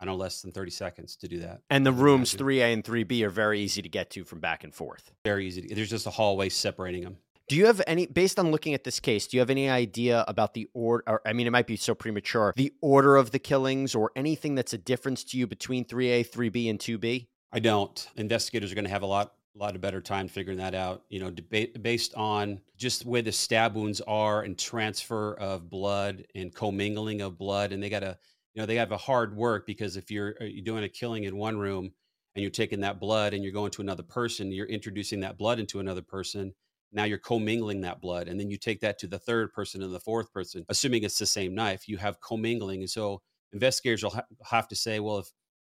I 0.00 0.04
know 0.04 0.16
less 0.16 0.42
than 0.42 0.50
30 0.50 0.72
seconds 0.72 1.14
to 1.16 1.28
do 1.28 1.38
that. 1.40 1.60
And 1.70 1.86
the 1.86 1.92
rooms 1.92 2.34
three 2.34 2.60
A 2.60 2.72
and 2.72 2.84
three 2.84 3.04
B 3.04 3.24
are 3.24 3.30
very 3.30 3.60
easy 3.60 3.82
to 3.82 3.88
get 3.88 4.10
to 4.10 4.24
from 4.24 4.40
back 4.40 4.64
and 4.64 4.74
forth. 4.74 5.12
very 5.24 5.46
easy. 5.46 5.62
to- 5.62 5.74
There's 5.74 5.90
just 5.90 6.06
a 6.06 6.10
hallway 6.10 6.48
separating 6.48 7.04
them. 7.04 7.18
Do 7.48 7.56
you 7.56 7.66
have 7.66 7.82
any, 7.86 8.06
based 8.06 8.38
on 8.38 8.50
looking 8.50 8.72
at 8.72 8.82
this 8.84 8.98
case, 8.98 9.26
do 9.26 9.36
you 9.36 9.40
have 9.40 9.50
any 9.50 9.68
idea 9.68 10.24
about 10.26 10.54
the 10.54 10.68
order? 10.74 11.04
Or, 11.06 11.20
I 11.26 11.32
mean, 11.34 11.46
it 11.46 11.50
might 11.50 11.66
be 11.66 11.76
so 11.76 11.94
premature, 11.94 12.54
the 12.56 12.72
order 12.80 13.16
of 13.16 13.30
the 13.32 13.38
killings 13.38 13.94
or 13.94 14.10
anything 14.16 14.54
that's 14.54 14.72
a 14.72 14.78
difference 14.78 15.22
to 15.24 15.36
you 15.38 15.46
between 15.46 15.84
3A, 15.84 16.26
3B, 16.30 16.70
and 16.70 16.78
2B? 16.78 17.26
I 17.52 17.58
don't. 17.58 18.08
Investigators 18.16 18.72
are 18.72 18.74
going 18.74 18.84
to 18.86 18.90
have 18.90 19.02
a 19.02 19.06
lot, 19.06 19.34
a 19.54 19.58
lot 19.58 19.74
of 19.74 19.80
better 19.80 20.00
time 20.00 20.28
figuring 20.28 20.58
that 20.58 20.74
out. 20.74 21.02
You 21.08 21.20
know, 21.20 21.30
debate 21.30 21.82
based 21.82 22.14
on 22.14 22.60
just 22.76 23.04
where 23.04 23.22
the 23.22 23.32
stab 23.32 23.74
wounds 23.74 24.00
are 24.02 24.42
and 24.42 24.58
transfer 24.58 25.34
of 25.34 25.68
blood 25.68 26.24
and 26.34 26.54
commingling 26.54 27.20
of 27.20 27.38
blood, 27.38 27.72
and 27.72 27.82
they 27.82 27.90
got 27.90 28.00
to, 28.00 28.16
you 28.54 28.62
know, 28.62 28.66
they 28.66 28.76
have 28.76 28.92
a 28.92 28.96
hard 28.96 29.36
work 29.36 29.66
because 29.66 29.96
if 29.96 30.10
you're 30.10 30.34
uh, 30.40 30.44
you're 30.44 30.64
doing 30.64 30.84
a 30.84 30.88
killing 30.88 31.24
in 31.24 31.36
one 31.36 31.58
room 31.58 31.92
and 32.34 32.42
you're 32.42 32.50
taking 32.50 32.80
that 32.80 32.98
blood 32.98 33.34
and 33.34 33.42
you're 33.44 33.52
going 33.52 33.70
to 33.72 33.82
another 33.82 34.02
person, 34.02 34.52
you're 34.52 34.66
introducing 34.66 35.20
that 35.20 35.36
blood 35.36 35.58
into 35.58 35.80
another 35.80 36.02
person. 36.02 36.54
Now 36.94 37.04
you're 37.04 37.18
commingling 37.18 37.82
that 37.82 38.00
blood, 38.00 38.28
and 38.28 38.38
then 38.38 38.50
you 38.50 38.58
take 38.58 38.80
that 38.80 38.98
to 38.98 39.06
the 39.06 39.18
third 39.18 39.52
person 39.52 39.82
and 39.82 39.94
the 39.94 40.00
fourth 40.00 40.32
person, 40.32 40.64
assuming 40.68 41.04
it's 41.04 41.18
the 41.18 41.26
same 41.26 41.54
knife. 41.54 41.88
You 41.88 41.96
have 41.98 42.20
commingling, 42.20 42.80
and 42.80 42.90
so 42.90 43.22
investigators 43.52 44.02
will 44.02 44.10
ha- 44.10 44.26
have 44.44 44.68
to 44.68 44.76
say, 44.76 45.00
well, 45.00 45.18
if 45.18 45.32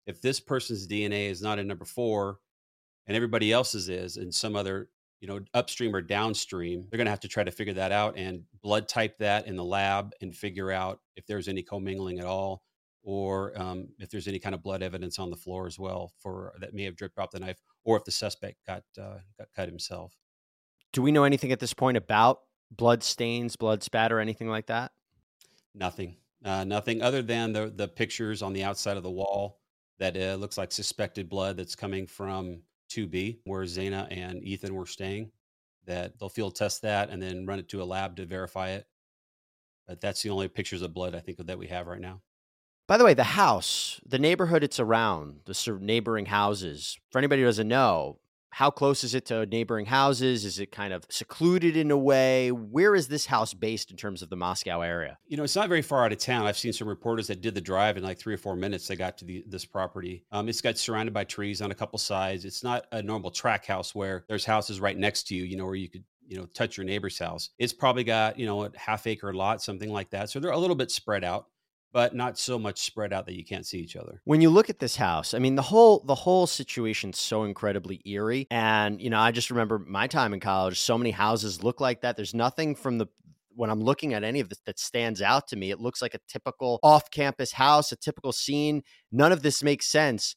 if 0.07 0.21
this 0.21 0.39
person's 0.39 0.87
DNA 0.87 1.31
is 1.31 1.41
not 1.41 1.59
in 1.59 1.67
number 1.67 1.85
four 1.85 2.39
and 3.07 3.17
everybody 3.17 3.53
else's 3.53 3.89
is 3.89 4.17
in 4.17 4.33
some 4.33 4.57
other, 4.57 4.89
you 5.21 5.29
know, 5.29 5.41
upstream 5.55 5.95
or 5.95 6.01
downstream, 6.01 6.87
they're 6.91 6.99
going 6.99 7.07
to 7.07 7.11
have 7.11 7.21
to 7.21 7.29
try 7.29 7.45
to 7.45 7.51
figure 7.51 7.75
that 7.75 7.93
out 7.93 8.17
and 8.17 8.43
blood 8.63 8.89
type 8.89 9.19
that 9.19 9.47
in 9.47 9.57
the 9.57 9.65
lab 9.65 10.13
and 10.21 10.35
figure 10.35 10.71
out 10.71 11.01
if 11.17 11.27
there's 11.27 11.49
any 11.49 11.63
commingling 11.63 12.19
at 12.19 12.27
all 12.27 12.63
or 13.03 13.53
um, 13.61 13.89
if 13.99 14.11
there's 14.11 14.27
any 14.27 14.39
kind 14.39 14.55
of 14.55 14.63
blood 14.63 14.83
evidence 14.83 15.19
on 15.19 15.31
the 15.31 15.37
floor 15.37 15.67
as 15.67 15.79
well 15.79 16.13
for 16.19 16.55
that 16.61 16.75
may 16.75 16.85
have 16.85 16.97
dripped 16.97 17.19
off 17.19 17.31
the 17.31 17.39
knife 17.39 17.61
or 17.85 17.97
if 17.97 18.05
the 18.05 18.11
suspect 18.11 18.57
got 18.67 18.83
uh, 18.99 19.19
got 19.39 19.49
cut 19.55 19.69
himself. 19.69 20.17
Do 20.93 21.03
we 21.03 21.13
know 21.13 21.25
anything 21.25 21.53
at 21.53 21.61
this 21.61 21.75
point 21.75 21.97
about 21.97 22.41
blood 22.71 23.03
stains, 23.03 23.57
blood 23.57 23.83
spatter, 23.83 24.21
anything 24.21 24.49
like 24.49 24.67
that? 24.67 24.93
Nothing, 25.75 26.17
uh, 26.45 26.65
nothing 26.65 27.03
other 27.03 27.21
than 27.21 27.53
the 27.53 27.73
the 27.75 27.89
pictures 27.89 28.43
on 28.43 28.53
the 28.53 28.65
outside 28.65 28.97
of 28.97 29.03
the 29.03 29.11
wall 29.11 29.61
that 29.99 30.17
uh, 30.17 30.35
looks 30.35 30.59
like 30.59 30.73
suspected 30.73 31.29
blood 31.29 31.57
that's 31.57 31.77
coming 31.77 32.07
from 32.07 32.63
2B, 32.95 33.39
where 33.45 33.65
Xana 33.65 34.07
and 34.11 34.43
Ethan 34.43 34.75
were 34.75 34.87
staying. 34.87 35.31
That 35.87 36.19
they'll 36.19 36.31
field 36.31 36.55
test 36.55 36.83
that 36.83 37.11
and 37.11 37.21
then 37.21 37.45
run 37.45 37.59
it 37.59 37.69
to 37.71 37.83
a 37.83 37.85
lab 37.85 38.17
to 38.17 38.25
verify 38.25 38.71
it. 38.71 38.87
But 39.87 40.01
that's 40.01 40.23
the 40.23 40.31
only 40.31 40.49
pictures 40.49 40.81
of 40.81 40.95
blood 40.95 41.15
I 41.15 41.21
think 41.21 41.39
that 41.39 41.59
we 41.59 41.67
have 41.67 41.87
right 41.87 42.01
now. 42.01 42.23
By 42.87 42.97
the 42.97 43.05
way, 43.05 43.15
the 43.15 43.25
house, 43.25 44.01
the 44.07 44.19
neighborhood 44.19 44.63
it's 44.63 44.81
around, 44.81 45.41
the 45.47 45.79
neighboring 45.81 46.27
houses, 46.27 46.99
for 47.11 47.19
anybody 47.19 47.43
who 47.43 47.49
doesn't 47.49 47.69
know, 47.69 48.19
how 48.55 48.71
close 48.71 49.03
is 49.03 49.17
it 49.17 49.27
to 49.27 49.45
neighboring 49.47 49.87
houses? 49.87 50.45
Is 50.45 50.61
it 50.61 50.71
kind 50.71 50.93
of 50.93 51.05
secluded 51.09 51.77
in 51.77 51.91
a 51.91 51.99
way? 51.99 52.53
Where 52.53 52.95
is 52.95 53.09
this 53.09 53.27
house 53.27 53.53
based 53.53 53.91
in 53.91 53.97
terms 53.97 54.23
of 54.23 54.31
the 54.31 54.37
Moscow 54.37 54.81
area? 54.81 55.19
You 55.27 55.37
know, 55.37 55.43
it's 55.43 55.57
not 55.57 55.69
very 55.69 55.83
far 55.83 56.05
out 56.05 56.13
of 56.13 56.19
town. 56.19 56.47
I've 56.47 56.57
seen 56.57 56.73
some 56.73 56.87
reporters 56.87 57.27
that 57.27 57.41
did 57.41 57.57
the 57.57 57.61
drive 57.61 57.97
in 57.97 58.05
like 58.05 58.17
three 58.17 58.33
or 58.33 58.39
four 58.39 58.55
minutes. 58.55 58.87
They 58.87 58.95
got 58.95 59.19
to 59.19 59.25
the, 59.25 59.43
this 59.49 59.65
property. 59.65 60.25
Um, 60.31 60.49
it's 60.49 60.61
got 60.61 60.79
surrounded 60.79 61.13
by 61.13 61.25
trees 61.25 61.61
on 61.61 61.73
a 61.73 61.75
couple 61.75 61.99
sides. 61.99 62.45
It's 62.45 62.63
not 62.63 62.87
a 62.93 63.03
normal 63.03 63.33
track 63.33 63.67
house 63.67 63.93
where 63.93 64.25
there's 64.29 64.45
houses 64.45 64.79
right 64.79 64.97
next 64.97 65.25
to 65.25 65.35
you. 65.35 65.43
You 65.43 65.57
know, 65.57 65.65
where 65.65 65.75
you 65.75 65.91
could 65.91 66.05
you 66.27 66.39
know 66.39 66.47
touch 66.55 66.77
your 66.77 66.87
neighbor's 66.87 67.19
house. 67.19 67.51
It's 67.59 67.73
probably 67.73 68.05
got 68.05 68.39
you 68.39 68.47
know 68.47 68.65
a 68.65 68.71
half 68.77 69.09
acre 69.09 69.35
lot, 69.35 69.63
something 69.63 69.93
like 69.93 70.11
that. 70.11 70.31
So 70.31 70.39
they're 70.39 70.53
a 70.53 70.59
little 70.59 70.77
bit 70.77 70.93
spread 70.93 71.25
out, 71.25 71.49
but 71.95 72.15
not 72.15 72.37
so 72.37 72.59
much 72.59 72.83
spread 72.83 73.13
out 73.13 73.25
that 73.25 73.37
you 73.37 73.45
can't 73.45 73.65
see 73.65 73.79
each 73.79 73.95
other. 73.97 74.21
When 74.25 74.41
you 74.41 74.51
look 74.51 74.69
at 74.69 74.81
this 74.81 74.97
house, 74.97 75.33
I 75.33 75.39
mean 75.39 75.55
the 75.55 75.63
whole 75.63 76.01
the 76.05 76.15
whole 76.15 76.47
situation's 76.47 77.19
so 77.19 77.45
incredibly 77.45 78.03
eerie. 78.05 78.49
And 78.51 79.01
you 79.01 79.09
know, 79.09 79.21
I 79.21 79.31
just 79.31 79.51
remember 79.51 79.79
my 79.79 80.09
time 80.09 80.35
in 80.35 80.41
college. 80.41 80.81
So 80.81 80.99
many 80.99 81.13
houses 81.13 81.63
look 81.63 81.81
like 81.81 82.03
that. 82.03 82.17
There's 82.17 82.35
nothing 82.35 82.75
from 82.75 82.99
the 82.99 83.07
when 83.57 83.71
I'm 83.71 83.81
looking 83.81 84.13
at 84.13 84.25
any 84.25 84.41
of 84.41 84.49
this 84.49 84.61
that 84.67 84.81
stands 84.81 85.23
out 85.23 85.47
to 85.49 85.57
me. 85.57 85.71
It 85.71 85.79
looks 85.81 86.03
like 86.03 86.15
a 86.15 86.19
typical 86.29 86.81
off-campus 86.83 87.53
house, 87.53 87.93
a 87.93 87.97
typical 87.97 88.33
scene. 88.33 88.83
None 89.13 89.31
of 89.31 89.43
this 89.43 89.63
makes 89.63 89.87
sense. 89.87 90.35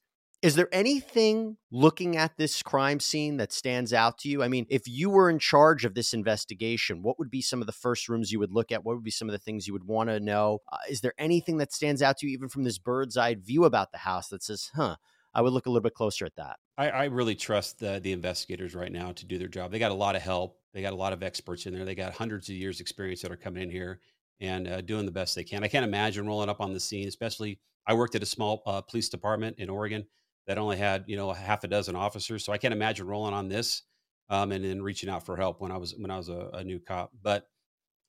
Is 0.47 0.55
there 0.55 0.69
anything 0.71 1.57
looking 1.71 2.15
at 2.15 2.37
this 2.37 2.63
crime 2.63 3.01
scene 3.01 3.35
that 3.35 3.51
stands 3.51 3.91
out 3.91 4.17
to 4.19 4.29
you? 4.29 4.41
I 4.41 4.47
mean, 4.47 4.65
if 4.69 4.87
you 4.87 5.09
were 5.09 5.29
in 5.29 5.39
charge 5.39 5.83
of 5.83 5.93
this 5.93 6.13
investigation, 6.13 7.03
what 7.03 7.19
would 7.19 7.29
be 7.29 7.41
some 7.41 7.59
of 7.59 7.67
the 7.67 7.73
first 7.73 8.07
rooms 8.07 8.31
you 8.31 8.39
would 8.39 8.53
look 8.53 8.71
at? 8.71 8.85
What 8.85 8.95
would 8.95 9.03
be 9.03 9.11
some 9.11 9.27
of 9.27 9.33
the 9.33 9.39
things 9.39 9.67
you 9.67 9.73
would 9.73 9.83
want 9.83 10.09
to 10.09 10.21
know? 10.21 10.59
Uh, 10.71 10.77
is 10.89 11.01
there 11.01 11.11
anything 11.17 11.57
that 11.57 11.73
stands 11.73 12.01
out 12.01 12.15
to 12.19 12.27
you, 12.27 12.31
even 12.31 12.47
from 12.47 12.63
this 12.63 12.77
bird's 12.77 13.17
eye 13.17 13.35
view 13.35 13.65
about 13.65 13.91
the 13.91 13.97
house, 13.97 14.29
that 14.29 14.41
says, 14.41 14.71
huh, 14.73 14.95
I 15.33 15.41
would 15.41 15.51
look 15.51 15.65
a 15.65 15.69
little 15.69 15.83
bit 15.83 15.95
closer 15.95 16.25
at 16.25 16.37
that? 16.37 16.55
I, 16.77 16.91
I 16.91 17.03
really 17.07 17.35
trust 17.35 17.79
the 17.79 17.99
the 18.01 18.13
investigators 18.13 18.73
right 18.73 18.89
now 18.89 19.11
to 19.11 19.25
do 19.25 19.37
their 19.37 19.49
job. 19.49 19.73
They 19.73 19.79
got 19.79 19.91
a 19.91 19.95
lot 19.95 20.15
of 20.15 20.21
help. 20.21 20.61
They 20.73 20.81
got 20.81 20.93
a 20.93 20.95
lot 20.95 21.11
of 21.11 21.23
experts 21.23 21.65
in 21.65 21.73
there. 21.73 21.83
They 21.83 21.93
got 21.93 22.13
hundreds 22.13 22.47
of 22.47 22.55
years 22.55 22.79
experience 22.79 23.21
that 23.23 23.33
are 23.33 23.35
coming 23.35 23.63
in 23.63 23.69
here 23.69 23.99
and 24.39 24.65
uh, 24.65 24.79
doing 24.79 25.05
the 25.05 25.11
best 25.11 25.35
they 25.35 25.43
can. 25.43 25.65
I 25.65 25.67
can't 25.67 25.83
imagine 25.83 26.25
rolling 26.25 26.47
up 26.47 26.61
on 26.61 26.71
the 26.71 26.79
scene, 26.79 27.09
especially 27.09 27.59
I 27.85 27.95
worked 27.95 28.15
at 28.15 28.23
a 28.23 28.25
small 28.25 28.63
uh, 28.65 28.79
police 28.79 29.09
department 29.09 29.57
in 29.59 29.69
Oregon 29.69 30.05
that 30.47 30.57
only 30.57 30.77
had 30.77 31.03
you 31.07 31.15
know 31.15 31.29
a 31.29 31.35
half 31.35 31.63
a 31.63 31.67
dozen 31.67 31.95
officers, 31.95 32.43
so 32.43 32.53
I 32.53 32.57
can't 32.57 32.73
imagine 32.73 33.05
rolling 33.05 33.33
on 33.33 33.49
this 33.49 33.83
um, 34.29 34.51
and 34.51 34.63
then 34.63 34.81
reaching 34.81 35.09
out 35.09 35.25
for 35.25 35.35
help 35.35 35.61
when 35.61 35.71
I 35.71 35.77
was 35.77 35.95
when 35.95 36.11
I 36.11 36.17
was 36.17 36.29
a, 36.29 36.49
a 36.53 36.63
new 36.63 36.79
cop. 36.79 37.11
But 37.21 37.47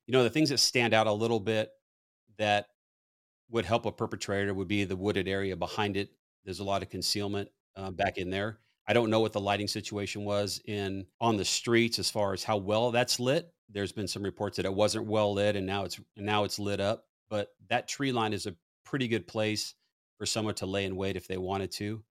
you 0.07 0.13
know 0.13 0.23
the 0.23 0.31
things 0.31 0.51
that 0.51 0.59
stand 0.59 0.95
out 0.95 1.07
a 1.07 1.13
little 1.13 1.41
bit 1.41 1.71
that 2.39 2.67
would 3.51 3.65
help 3.65 3.87
a 3.87 3.93
perpetrator 3.93 4.55
would 4.55 4.69
be 4.69 4.85
the 4.85 4.97
wooded 4.97 5.29
area 5.29 5.57
behind 5.57 5.97
it. 5.97 6.11
There's 6.45 6.61
a 6.61 6.65
lot 6.65 6.83
of 6.83 6.91
concealment 6.91 7.49
uh, 7.77 7.91
back 7.91 8.19
in 8.19 8.31
there. 8.31 8.59
I 8.87 8.93
don't 8.95 9.11
know 9.11 9.21
what 9.21 9.33
the 9.33 9.41
lighting 9.41 9.69
situation 9.69 10.25
was 10.25 10.63
in 10.65 11.07
on 11.21 11.37
the 11.37 11.45
streets 11.45 11.99
as 11.99 12.11
far 12.11 12.33
as 12.33 12.43
how 12.43 12.57
well 12.57 12.91
that's 12.91 13.21
lit. 13.21 13.53
There's 13.69 13.93
been 13.93 14.09
some 14.09 14.23
reports 14.23 14.57
that 14.57 14.65
it 14.65 14.73
wasn't 14.73 15.07
well 15.07 15.35
lit, 15.35 15.57
and 15.57 15.67
now 15.67 15.85
it's 15.85 16.01
now 16.17 16.45
it's 16.45 16.59
lit 16.59 16.81
up. 16.81 17.05
But 17.29 17.49
that 17.69 17.89
tree 17.89 18.13
line 18.13 18.33
is 18.33 18.47
a 18.47 18.55
pretty 18.85 19.09
good 19.09 19.27
place 19.27 19.75
for 20.17 20.25
someone 20.25 20.55
to 20.55 20.67
lay 20.67 20.87
in 20.87 20.97
wait 20.97 21.17
if 21.17 21.29
they 21.29 21.37
wanted 21.37 21.71
to. 21.73 22.03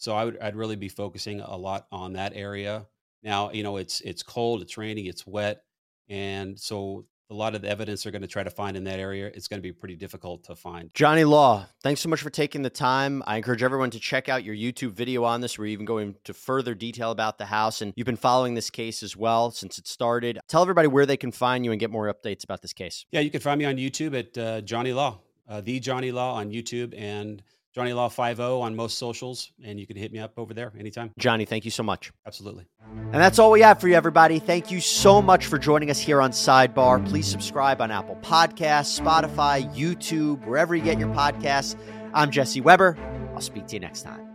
So 0.00 0.14
I 0.14 0.24
would 0.24 0.38
I'd 0.40 0.56
really 0.56 0.76
be 0.76 0.88
focusing 0.88 1.40
a 1.40 1.56
lot 1.56 1.86
on 1.92 2.14
that 2.14 2.32
area. 2.34 2.86
Now 3.22 3.52
you 3.52 3.62
know 3.62 3.76
it's 3.76 4.00
it's 4.00 4.22
cold, 4.22 4.62
it's 4.62 4.76
raining, 4.76 5.06
it's 5.06 5.26
wet, 5.26 5.62
and 6.08 6.58
so 6.58 7.06
a 7.30 7.34
lot 7.34 7.54
of 7.54 7.62
the 7.62 7.68
evidence 7.68 8.02
they're 8.02 8.12
going 8.12 8.22
to 8.22 8.28
try 8.28 8.42
to 8.42 8.50
find 8.50 8.76
in 8.76 8.84
that 8.84 8.98
area, 8.98 9.30
it's 9.32 9.46
going 9.46 9.58
to 9.58 9.62
be 9.62 9.72
pretty 9.72 9.94
difficult 9.94 10.42
to 10.44 10.56
find. 10.56 10.90
Johnny 10.94 11.22
Law, 11.22 11.64
thanks 11.82 12.00
so 12.00 12.08
much 12.08 12.20
for 12.20 12.30
taking 12.30 12.62
the 12.62 12.70
time. 12.70 13.22
I 13.24 13.36
encourage 13.36 13.62
everyone 13.62 13.90
to 13.90 14.00
check 14.00 14.28
out 14.28 14.42
your 14.42 14.54
YouTube 14.54 14.92
video 14.92 15.22
on 15.22 15.40
this, 15.40 15.56
where 15.56 15.66
you 15.66 15.72
even 15.72 15.86
go 15.86 15.98
into 15.98 16.34
further 16.34 16.74
detail 16.74 17.12
about 17.12 17.38
the 17.38 17.44
house. 17.44 17.82
And 17.82 17.92
you've 17.94 18.06
been 18.06 18.16
following 18.16 18.54
this 18.54 18.68
case 18.68 19.02
as 19.04 19.16
well 19.16 19.52
since 19.52 19.78
it 19.78 19.86
started. 19.86 20.40
Tell 20.48 20.62
everybody 20.62 20.88
where 20.88 21.06
they 21.06 21.16
can 21.16 21.30
find 21.30 21.64
you 21.64 21.70
and 21.70 21.78
get 21.78 21.90
more 21.90 22.12
updates 22.12 22.42
about 22.42 22.62
this 22.62 22.72
case. 22.72 23.06
Yeah, 23.12 23.20
you 23.20 23.30
can 23.30 23.40
find 23.40 23.60
me 23.60 23.64
on 23.64 23.76
YouTube 23.76 24.18
at 24.18 24.36
uh, 24.36 24.60
Johnny 24.62 24.92
Law, 24.92 25.20
uh, 25.48 25.60
the 25.60 25.78
Johnny 25.78 26.10
Law 26.10 26.34
on 26.34 26.50
YouTube, 26.50 26.98
and 26.98 27.44
Johnny 27.80 27.92
Law 27.94 28.08
50 28.08 28.42
on 28.42 28.76
most 28.76 28.98
socials, 28.98 29.52
and 29.64 29.80
you 29.80 29.86
can 29.86 29.96
hit 29.96 30.12
me 30.12 30.18
up 30.18 30.34
over 30.36 30.52
there 30.52 30.72
anytime. 30.78 31.12
Johnny, 31.18 31.46
thank 31.46 31.64
you 31.64 31.70
so 31.70 31.82
much. 31.82 32.12
Absolutely. 32.26 32.66
And 32.84 33.14
that's 33.14 33.38
all 33.38 33.50
we 33.50 33.62
have 33.62 33.80
for 33.80 33.88
you, 33.88 33.94
everybody. 33.94 34.38
Thank 34.38 34.70
you 34.70 34.80
so 34.80 35.22
much 35.22 35.46
for 35.46 35.58
joining 35.58 35.90
us 35.90 35.98
here 35.98 36.20
on 36.20 36.32
Sidebar. 36.32 37.06
Please 37.08 37.26
subscribe 37.26 37.80
on 37.80 37.90
Apple 37.90 38.16
Podcasts, 38.16 39.00
Spotify, 39.00 39.74
YouTube, 39.74 40.46
wherever 40.46 40.76
you 40.76 40.84
get 40.84 40.98
your 40.98 41.08
podcasts. 41.08 41.74
I'm 42.12 42.30
Jesse 42.30 42.60
Weber. 42.60 42.98
I'll 43.34 43.40
speak 43.40 43.66
to 43.68 43.76
you 43.76 43.80
next 43.80 44.02
time. 44.02 44.29